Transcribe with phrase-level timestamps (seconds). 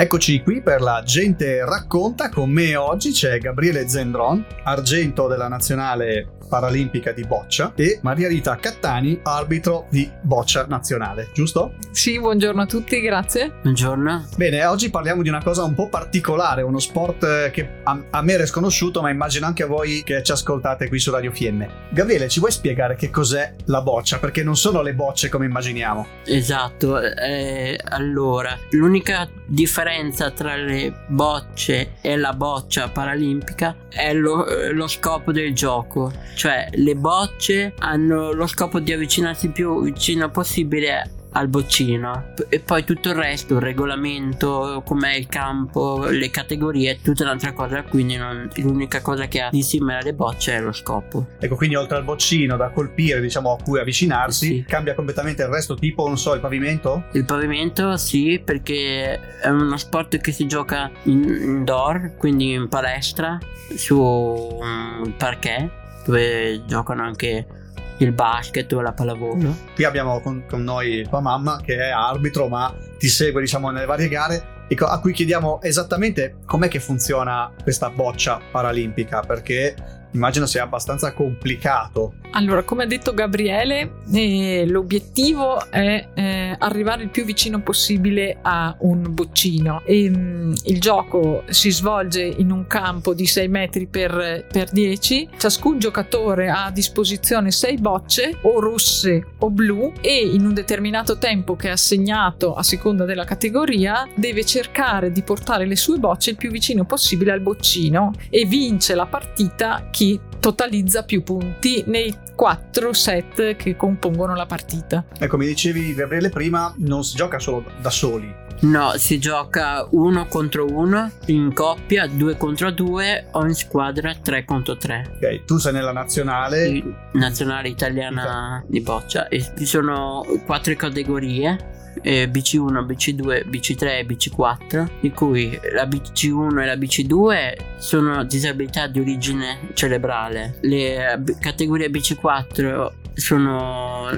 [0.00, 6.34] Eccoci qui per la gente racconta, con me oggi c'è Gabriele Zendron, argento della nazionale
[6.48, 11.74] paralimpica di boccia e Maria Rita Cattani, arbitro di boccia nazionale, giusto?
[11.90, 13.52] Sì, buongiorno a tutti, grazie.
[13.60, 14.28] Buongiorno.
[14.36, 18.36] Bene, oggi parliamo di una cosa un po' particolare, uno sport che a, a me
[18.36, 21.88] è sconosciuto, ma immagino anche a voi che ci ascoltate qui su Radio Fiemme.
[21.90, 24.18] Gabriele, ci vuoi spiegare che cos'è la boccia?
[24.20, 26.06] Perché non sono le bocce come immaginiamo.
[26.24, 29.86] Esatto, eh, allora, l'unica differenza
[30.34, 36.12] tra le bocce e la boccia paralimpica è lo, lo scopo del gioco.
[36.34, 42.32] Cioè le bocce hanno lo scopo di avvicinarsi più vicino possibile al boccino.
[42.48, 47.52] E poi tutto il resto il regolamento com'è il campo le categorie è tutta un'altra
[47.52, 51.26] cosa quindi non, l'unica cosa che ha di simile alle bocce è lo scopo.
[51.38, 54.64] Ecco quindi oltre al boccino da colpire diciamo a cui avvicinarsi sì.
[54.66, 57.04] cambia completamente il resto tipo non so il pavimento?
[57.12, 63.38] Il pavimento sì perché è uno sport che si gioca in, indoor quindi in palestra
[63.74, 65.70] su un parquet
[66.04, 67.57] dove giocano anche
[67.98, 69.54] il basket o la pallavolo.
[69.74, 73.86] Qui abbiamo con, con, noi tua mamma che è arbitro ma ti segue diciamo nelle
[73.86, 79.74] varie gare ecco, a cui chiediamo esattamente com'è che funziona questa boccia paralimpica perché
[80.12, 82.14] immagino sia abbastanza complicato.
[82.32, 88.76] Allora, come ha detto Gabriele, eh, l'obiettivo è eh, arrivare il più vicino possibile a
[88.80, 89.82] un boccino.
[89.84, 94.70] E, mh, mm, il gioco si svolge in un campo di 6 metri per, per
[94.70, 95.30] 10.
[95.36, 101.18] Ciascun giocatore ha a disposizione 6 bocce, o rosse o blu, e in un determinato
[101.18, 106.30] tempo che è assegnato a seconda della categoria, deve cercare di portare le sue bocce
[106.30, 112.14] il più vicino possibile al boccino e vince la partita chi totalizza più punti nei
[112.34, 115.04] quattro set che compongono la partita.
[115.18, 118.46] Ecco, mi dicevi Gabriele prima, non si gioca solo da soli.
[118.60, 124.44] No, si gioca uno contro uno, in coppia, due contro due o in squadra tre
[124.44, 125.12] contro tre.
[125.14, 126.82] Ok, tu sei nella nazionale...
[127.12, 134.88] Nazionale italiana di boccia e ci sono quattro categorie eh, BC1, BC2, BC3 e BC4,
[135.00, 140.58] di cui la BC1 e la BC2 sono disabilità di origine cerebrale.
[140.62, 144.10] Le categorie BC4 sono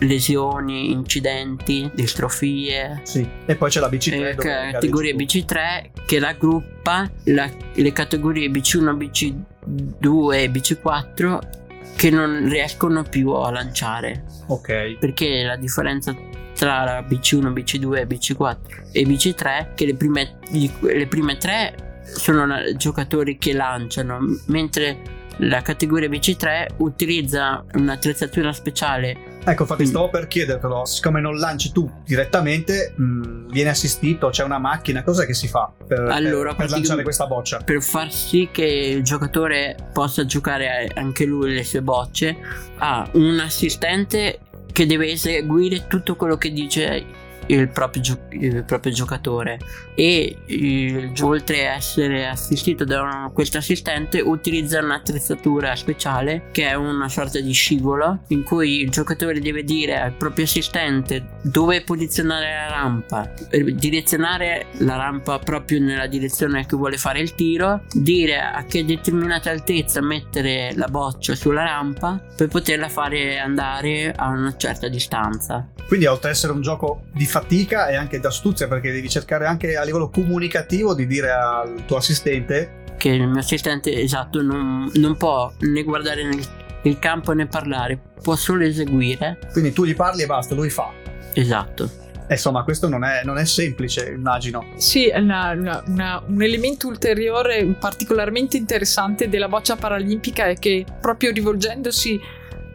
[0.00, 3.00] lesioni, incidenti, distrofie.
[3.04, 3.26] Sì.
[3.46, 4.12] E poi c'è la BC3.
[4.12, 4.34] Eh,
[4.72, 11.64] categoria BC3 che raggruppa la, le categorie BC1, BC2 e BC4
[11.96, 14.24] che non riescono più a lanciare.
[14.48, 14.98] Ok.
[14.98, 16.14] Perché la differenza
[16.56, 18.56] tra BC1, BC2, BC4
[18.92, 26.08] e BC3 che le prime, le prime tre sono giocatori che lanciano mentre la categoria
[26.08, 29.86] BC3 utilizza un'attrezzatura speciale Ecco, infatti mm.
[29.86, 35.04] stavo per chiedertelo, siccome non lanci tu direttamente, mh, mm, viene assistito, c'è una macchina,
[35.04, 37.58] cosa che si fa per, allora, per, per lanciare questa boccia?
[37.58, 42.36] Per far sì che il giocatore possa giocare anche lui le sue bocce,
[42.78, 44.40] ha un assistente
[44.76, 47.06] che deve eseguire tutto quello che dice
[47.46, 49.58] il proprio, gio- il proprio giocatore.
[49.94, 57.08] E il, oltre a essere assistito da questo assistente utilizza un'attrezzatura speciale che è una
[57.08, 62.68] sorta di scivolo in cui il giocatore deve dire al proprio assistente dove posizionare la
[62.68, 63.32] rampa
[63.74, 69.50] direzionare la rampa proprio nella direzione che vuole fare il tiro dire a che determinata
[69.50, 75.68] altezza mettere la boccia sulla rampa per poterla fare andare a una certa distanza.
[75.86, 79.76] Quindi oltre ad essere un gioco di fatica e anche d'astuzia perché devi cercare anche
[79.76, 85.16] a livello comunicativo di dire al tuo assistente che il mio assistente esatto non, non
[85.18, 86.40] può né guardare nel,
[86.84, 89.38] il campo né parlare, può solo eseguire.
[89.52, 90.90] Quindi tu gli parli e basta, lui fa.
[91.34, 92.04] Esatto.
[92.28, 94.64] Insomma, questo non è, non è, semplice, immagino.
[94.76, 101.32] Sì, una, una, una, un elemento ulteriore particolarmente interessante della boccia paralimpica è che proprio
[101.32, 102.18] rivolgendosi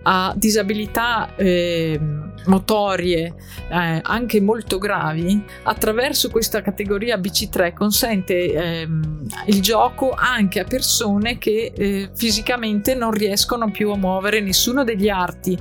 [0.04, 2.00] a disabilità eh,
[2.46, 3.34] motorie
[3.70, 11.38] eh, anche molto gravi, attraverso questa categoria BC3 consente ehm, il gioco anche a persone
[11.38, 15.58] che eh, fisicamente non riescono più a muovere nessuno degli arti,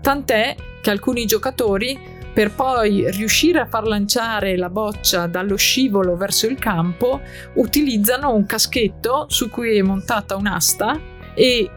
[0.00, 6.46] tant'è che alcuni giocatori per poi riuscire a far lanciare la boccia dallo scivolo verso
[6.46, 7.20] il campo
[7.54, 10.98] utilizzano un caschetto su cui è montata un'asta
[11.34, 11.70] e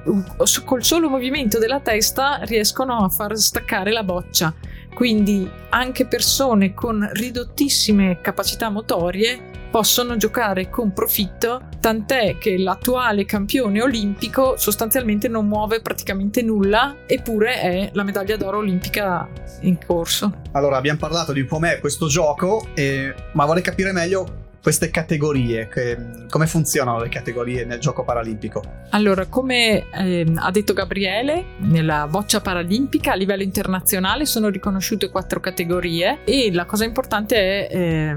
[0.63, 4.53] col solo movimento della testa riescono a far staccare la boccia.
[4.95, 13.81] quindi anche persone con ridottissime capacità motorie possono giocare con profitto, tant'è che l'attuale campione
[13.81, 19.27] olimpico sostanzialmente non muove praticamente nulla, eppure è la medaglia d'oro olimpica
[19.61, 20.43] in corso.
[20.53, 25.95] Allora, abbiamo parlato di com'è questo gioco, eh, ma vorrei capire meglio queste categorie, che,
[26.27, 28.63] come funzionano le categorie nel gioco paralimpico?
[28.89, 35.39] Allora, come eh, ha detto Gabriele, nella boccia paralimpica a livello internazionale sono riconosciute quattro
[35.39, 38.15] categorie e la cosa importante è eh,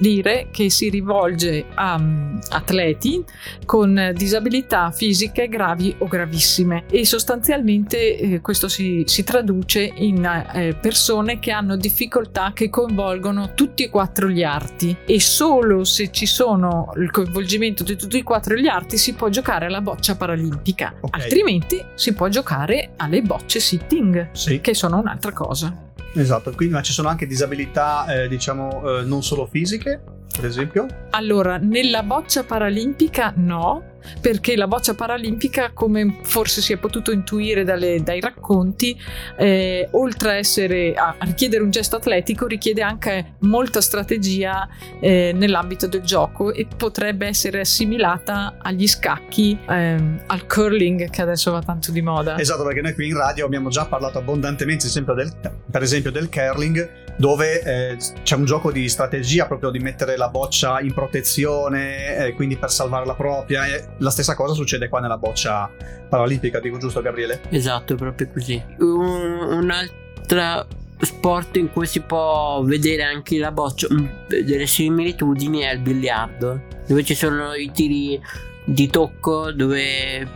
[0.00, 3.22] dire che si rivolge a um, atleti
[3.66, 10.74] con disabilità fisiche gravi o gravissime e sostanzialmente eh, questo si, si, traduce in eh,
[10.80, 16.26] persone che hanno difficoltà che coinvolgono tutti e quattro gli arti e solo se ci
[16.26, 20.94] sono il coinvolgimento di tutti e quattro gli arti si può giocare alla boccia paralimpica,
[21.00, 21.20] okay.
[21.20, 24.60] altrimenti si può giocare alle bocce sitting, sì.
[24.60, 25.89] che sono un'altra cosa.
[26.14, 30.02] Esatto, quindi ma ci sono anche disabilità, eh, diciamo, eh, non solo fisiche,
[30.34, 30.86] per esempio?
[31.10, 33.89] Allora, nella boccia paralimpica no,
[34.20, 38.98] perché la boccia paralimpica, come forse si è potuto intuire dalle, dai racconti,
[39.36, 44.68] eh, oltre a, essere, a, richiedere un gesto atletico, richiede anche molta strategia
[45.00, 51.50] eh, nell'ambito del gioco e potrebbe essere assimilata agli scacchi, ehm, al curling che adesso
[51.50, 52.38] va tanto di moda.
[52.38, 55.32] Esatto, perché noi qui in radio abbiamo già parlato abbondantemente sempre del,
[55.70, 60.28] per esempio del curling, dove eh, c'è un gioco di strategia proprio di mettere la
[60.28, 63.66] boccia in protezione, eh, quindi per salvare la propria.
[63.66, 65.70] E la stessa cosa succede qua nella boccia
[66.08, 67.42] paralimpica, dico giusto Gabriele?
[67.50, 68.62] Esatto, proprio così.
[68.78, 70.66] Un, un'altra
[70.98, 76.62] sport in cui si può vedere anche la boccia, mm, delle similitudini è il biliardo,
[76.86, 78.18] dove ci sono i tiri
[78.64, 80.26] di tocco, dove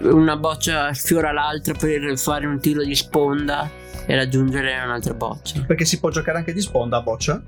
[0.00, 3.70] una boccia sfiora l'altra per fare un tiro di sponda
[4.06, 5.62] e raggiungere un'altra boccia.
[5.66, 7.42] Perché si può giocare anche di sponda a boccia?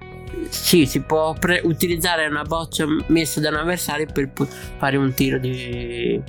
[0.49, 4.47] Sì, si può pre- utilizzare una boccia messa da un avversario per po-
[4.79, 6.21] fare un tiro di...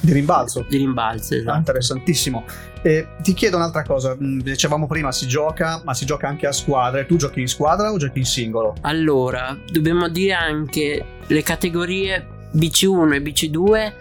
[0.00, 0.64] Di rimbalzo.
[0.68, 1.50] Di rimbalzo, esatto.
[1.50, 2.44] Ah, interessantissimo.
[2.82, 6.52] E ti chiedo un'altra cosa, mm, dicevamo prima si gioca, ma si gioca anche a
[6.52, 7.04] squadre.
[7.06, 8.74] Tu giochi in squadra o giochi in singolo?
[8.82, 13.92] Allora, dobbiamo dire anche le categorie BC1 e BC2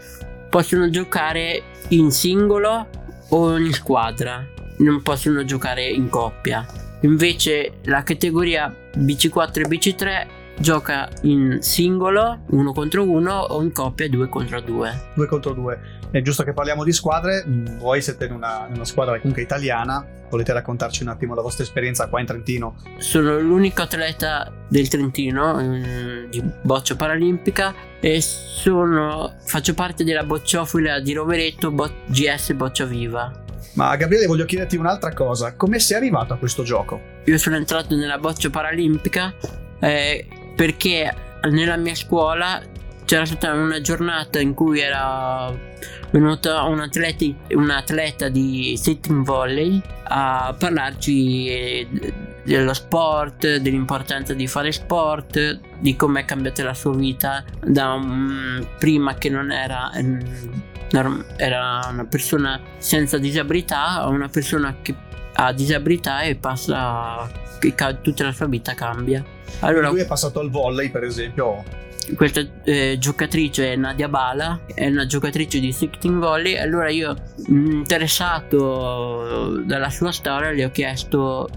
[0.50, 2.88] possono giocare in singolo
[3.30, 4.46] o in squadra,
[4.78, 6.66] non possono giocare in coppia.
[7.02, 10.28] Invece la categoria BC4 e BC3
[10.60, 15.10] gioca in singolo, uno contro uno o in coppia due contro due.
[15.14, 15.96] Due contro due.
[16.10, 17.44] È giusto che parliamo di squadre,
[17.78, 21.64] voi siete in una, in una squadra comunque italiana, volete raccontarci un attimo la vostra
[21.64, 22.76] esperienza qua in Trentino?
[22.98, 31.00] Sono l'unico atleta del Trentino mm, di boccia paralimpica e sono, faccio parte della bocciofila
[31.00, 33.44] di Rovereto Bo- GS Boccia Viva.
[33.74, 37.00] Ma Gabriele voglio chiederti un'altra cosa, come sei arrivato a questo gioco?
[37.26, 39.34] Io sono entrato nella boccia paralimpica
[39.80, 40.26] eh,
[40.58, 41.14] perché
[41.52, 42.60] nella mia scuola
[43.06, 45.56] c'era stata una giornata in cui era
[46.10, 51.88] venuta un atleta, un atleta di sitting volley a parlarci
[52.44, 58.68] dello sport, dell'importanza di fare sport, di come è cambiata la sua vita da um,
[58.80, 60.20] prima che non era um,
[61.36, 64.96] era una persona senza disabilità a una persona che
[65.40, 67.30] ha disabilità e passa
[68.02, 69.24] tutta la sua vita cambia.
[69.60, 71.64] Allora, lui è passato al volley, per esempio.
[72.16, 76.58] Questa eh, giocatrice è Nadia Bala, è una giocatrice di sitting volley.
[76.58, 77.16] Allora io,
[77.48, 78.42] interessato
[79.66, 81.50] dalla sua storia, le ho chiesto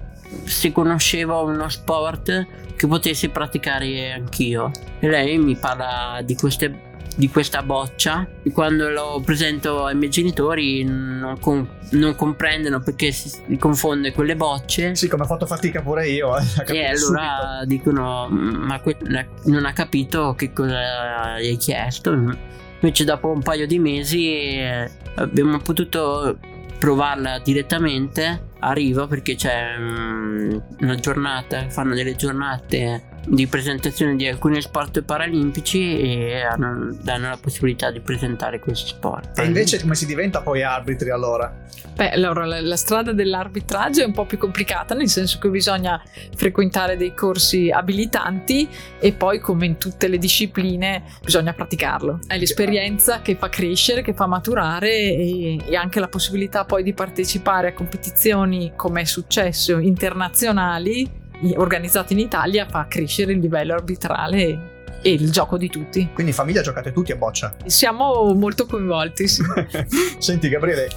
[0.45, 4.71] se conosceva uno sport che potessi praticare anch'io.
[4.99, 6.89] E lei mi parla di queste
[7.21, 8.27] di questa boccia.
[8.51, 14.35] Quando lo presento ai miei genitori non, com- non comprendono perché si confonde con le
[14.35, 14.97] bocce.
[14.97, 16.37] Sì, come ho fatto fatica pure io.
[16.37, 17.67] Eh, e allora subito.
[17.67, 18.97] dicono: Ma que-
[19.45, 22.11] non ha capito che cosa gli hai chiesto.
[22.13, 26.39] Invece, dopo un paio di mesi, eh, abbiamo potuto
[26.79, 34.61] provarla direttamente arriva perché c'è um, una giornata, fanno delle giornate di presentazione di alcuni
[34.61, 39.39] sport paralimpici e hanno, danno la possibilità di presentare questi sport.
[39.39, 41.55] E invece come si diventa poi arbitri allora?
[41.95, 46.03] Beh, allora la, la, strada dell'arbitraggio è un po' più complicata, nel senso che bisogna
[46.35, 48.67] frequentare dei corsi abilitanti
[48.99, 52.21] e poi, come in tutte le discipline, bisogna praticarlo.
[52.27, 56.95] È l'esperienza che fa crescere, che fa maturare e, e anche la possibilità poi di
[56.95, 61.20] partecipare a competizioni, come è successo, internazionali
[61.57, 66.11] organizzate in Italia fa crescere il livello arbitrale e il gioco di tutti.
[66.13, 67.55] Quindi in famiglia giocate tutti a boccia.
[67.67, 69.27] Siamo molto coinvolti.
[69.29, 69.43] Sì.
[70.19, 70.89] Senti Gabriele,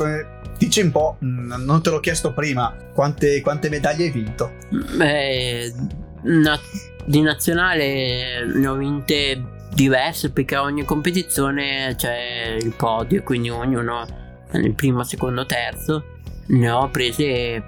[0.58, 4.52] dici un po', mm, non te l'ho chiesto prima, quante, quante medaglie hai vinto?
[4.96, 5.74] Beh,
[6.24, 6.60] na-
[7.06, 9.42] di nazionale ne ho vinte
[9.74, 14.06] diverse perché ogni competizione c'è il podio, quindi ognuno
[14.52, 16.06] nel primo, secondo, terzo
[16.46, 17.64] ne ho prese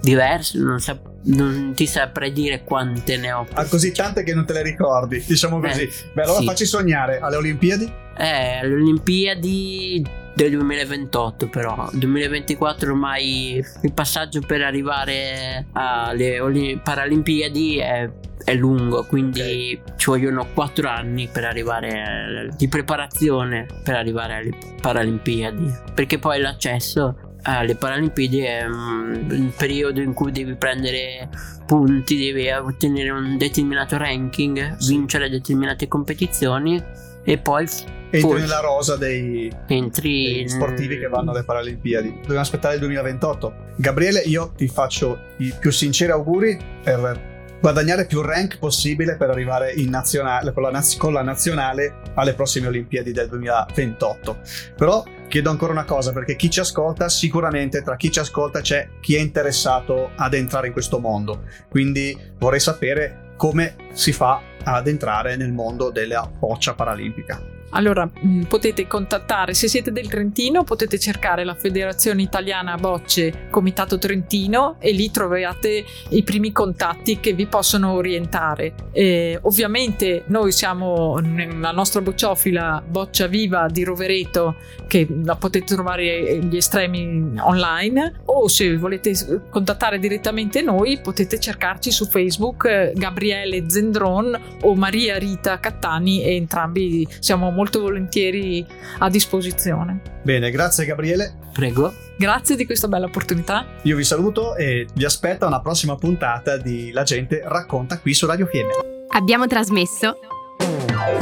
[0.00, 3.46] diverse, non, sap- non ti saprei dire quante ne ho.
[3.52, 5.86] Ha così tante che non te le ricordi, diciamo così.
[5.86, 6.46] Beh, Beh allora sì.
[6.46, 7.92] facci sognare alle Olimpiadi?
[8.16, 18.10] Eh, alle Olimpiadi del 2028 però 2024 ormai il passaggio per arrivare alle Paralimpiadi è,
[18.42, 19.96] è, lungo quindi okay.
[19.96, 27.31] ci vogliono 4 anni per arrivare di preparazione per arrivare alle Paralimpiadi perché poi l'accesso
[27.42, 31.28] alle Paralimpiadi è un periodo in cui devi prendere
[31.66, 36.82] punti, devi ottenere un determinato ranking, vincere determinate competizioni
[37.24, 37.66] e poi
[38.10, 42.18] entri forse, nella rosa dei, dei sportivi che vanno alle Paralimpiadi.
[42.20, 43.54] Dobbiamo aspettare il 2028.
[43.76, 47.30] Gabriele, io ti faccio i più sinceri auguri per
[47.62, 52.34] guadagnare più rank possibile per arrivare in nazionale, con, la, naz- con la nazionale alle
[52.34, 54.38] prossime Olimpiadi del 2028.
[54.76, 58.86] Però chiedo ancora una cosa perché chi ci ascolta sicuramente tra chi ci ascolta c'è
[59.00, 61.44] chi è interessato ad entrare in questo mondo.
[61.70, 68.42] Quindi vorrei sapere come si fa ad entrare nel mondo della boccia paralimpica allora, mm,
[68.42, 74.92] potete contattare, se siete del Trentino, potete cercare la Federazione Italiana Bocce Comitato Trentino e
[74.92, 78.74] lì troverete i primi contatti che vi possono orientare.
[78.92, 86.38] Eh, ovviamente noi siamo nella nostra bocciofila Boccia Viva di Rovereto, che la potete trovare
[86.38, 89.14] gli estremi online, o se volete
[89.48, 96.36] contattare direttamente noi, potete cercarci su Facebook eh, Gabriele Zendron o Maria Rita Cattani e
[96.36, 98.66] entrambi siamo molto molto volentieri
[98.98, 100.00] a disposizione.
[100.22, 101.34] Bene, grazie Gabriele.
[101.52, 101.94] Prego.
[102.18, 103.66] Grazie di questa bella opportunità.
[103.82, 108.14] Io vi saluto e vi aspetto a una prossima puntata di La gente racconta qui
[108.14, 108.72] su Radio Fiemme.
[109.10, 110.18] Abbiamo trasmesso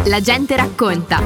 [0.07, 1.21] La gente racconta.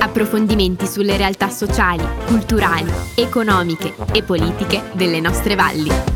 [0.00, 6.11] Approfondimenti sulle realtà sociali, culturali, economiche e politiche delle nostre valli.